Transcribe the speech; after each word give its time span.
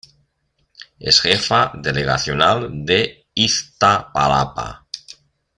Es 0.99 1.19
Jefa 1.21 1.73
Delegacional 1.77 2.71
de 2.73 3.27
Iztapalapa. 3.35 4.87